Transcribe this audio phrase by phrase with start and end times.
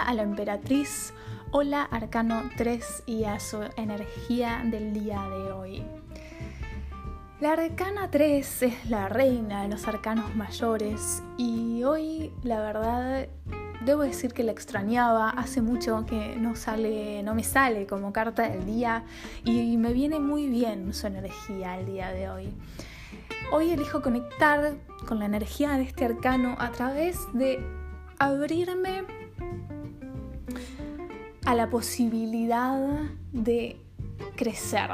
[0.00, 1.12] a la emperatriz.
[1.50, 5.82] Hola Arcano 3 y a su energía del día de hoy.
[7.40, 13.28] La Arcana 3 es la reina de los arcanos mayores y hoy la verdad
[13.84, 18.48] debo decir que la extrañaba, hace mucho que no sale, no me sale como carta
[18.48, 19.04] del día
[19.44, 22.54] y me viene muy bien su energía el día de hoy.
[23.52, 24.74] Hoy elijo conectar
[25.06, 27.64] con la energía de este arcano a través de
[28.18, 29.23] abrirme
[31.44, 32.78] a la posibilidad
[33.32, 33.76] de
[34.36, 34.90] crecer.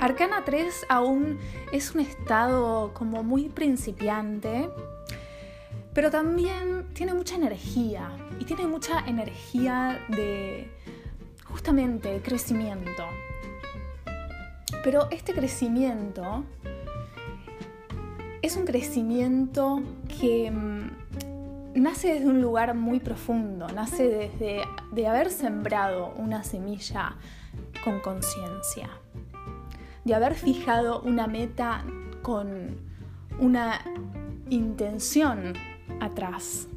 [0.00, 1.38] Arcana 3 aún
[1.70, 4.68] es un estado como muy principiante,
[5.94, 8.10] pero también tiene mucha energía
[8.40, 10.68] y tiene mucha energía de
[11.44, 13.04] justamente crecimiento.
[14.82, 16.44] Pero este crecimiento
[18.42, 21.31] es un crecimiento que mm,
[21.80, 27.16] nace desde un lugar muy profundo, nace desde de haber sembrado una semilla
[27.84, 28.90] con conciencia,
[30.04, 31.84] de haber fijado una meta
[32.22, 32.76] con
[33.38, 33.80] una
[34.50, 35.54] intención
[36.00, 36.68] atrás.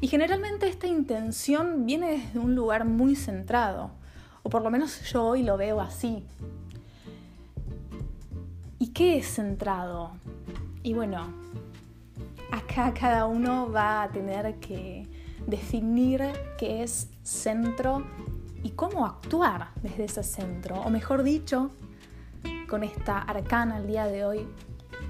[0.00, 3.90] Y generalmente esta intención viene desde un lugar muy centrado,
[4.42, 6.24] o por lo menos yo hoy lo veo así.
[8.78, 10.12] ¿Y qué es centrado?
[10.84, 11.26] Y bueno,
[12.98, 15.08] cada uno va a tener que
[15.46, 16.22] definir
[16.56, 18.04] qué es centro
[18.62, 20.76] y cómo actuar desde ese centro.
[20.82, 21.70] O mejor dicho,
[22.68, 24.46] con esta arcana el día de hoy,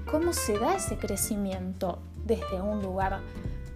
[0.09, 3.19] cómo se da ese crecimiento desde un lugar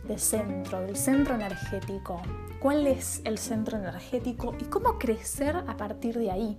[0.08, 2.22] de centro, del centro energético.
[2.60, 6.58] ¿Cuál es el centro energético y cómo crecer a partir de ahí?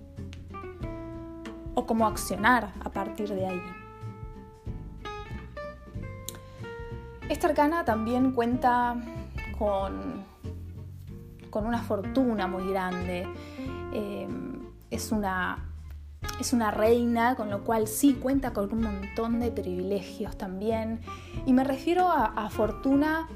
[1.75, 3.61] o cómo accionar a partir de ahí.
[7.29, 8.95] Esta arcana también cuenta
[9.57, 10.23] con,
[11.49, 13.27] con una fortuna muy grande.
[13.93, 14.27] Eh,
[14.91, 15.71] es, una,
[16.39, 21.01] es una reina, con lo cual sí cuenta con un montón de privilegios también.
[21.45, 23.27] Y me refiero a, a fortuna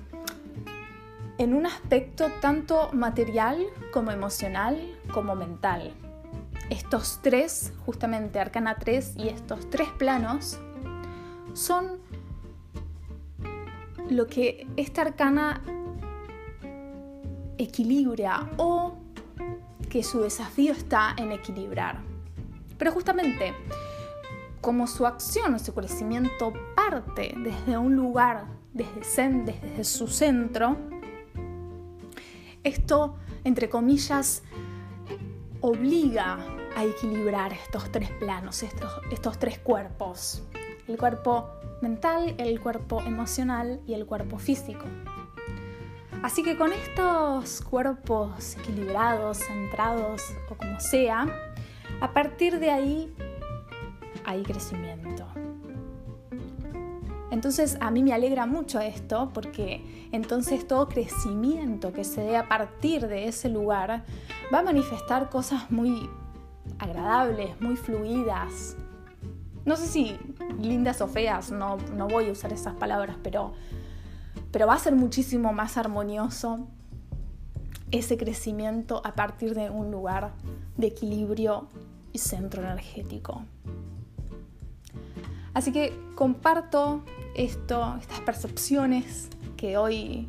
[1.37, 4.77] en un aspecto tanto material como emocional
[5.11, 5.93] como mental
[6.69, 10.59] estos tres, justamente Arcana 3 y estos tres planos,
[11.53, 11.99] son
[14.09, 15.61] lo que esta arcana
[17.57, 18.97] equilibra o
[19.89, 22.01] que su desafío está en equilibrar.
[22.77, 23.53] Pero justamente,
[24.61, 30.77] como su acción o su crecimiento parte desde un lugar, desde, desde su centro,
[32.63, 34.43] esto, entre comillas,
[35.61, 36.37] obliga
[36.75, 40.43] a equilibrar estos tres planos, estos, estos tres cuerpos.
[40.87, 44.85] El cuerpo mental, el cuerpo emocional y el cuerpo físico.
[46.21, 51.27] Así que con estos cuerpos equilibrados, centrados o como sea,
[52.01, 53.13] a partir de ahí
[54.25, 55.25] hay crecimiento.
[57.31, 62.49] Entonces a mí me alegra mucho esto porque entonces todo crecimiento que se dé a
[62.49, 64.03] partir de ese lugar
[64.53, 66.09] va a manifestar cosas muy
[66.79, 68.75] agradables, muy fluidas.
[69.65, 70.17] No sé si
[70.59, 73.53] lindas o feas, no, no voy a usar esas palabras, pero,
[74.51, 76.67] pero va a ser muchísimo más armonioso
[77.91, 80.33] ese crecimiento a partir de un lugar
[80.77, 81.67] de equilibrio
[82.13, 83.43] y centro energético.
[85.53, 87.03] Así que comparto
[87.35, 90.27] esto, estas percepciones que hoy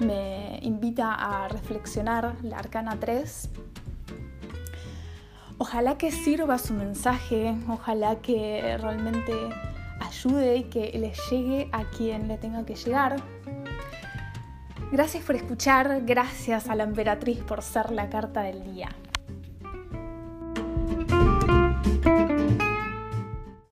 [0.00, 3.50] me invita a reflexionar la Arcana 3
[5.60, 9.32] Ojalá que sirva su mensaje, ojalá que realmente
[10.00, 13.16] ayude y que le llegue a quien le tenga que llegar.
[14.92, 18.88] Gracias por escuchar, gracias a la emperatriz por ser la carta del día.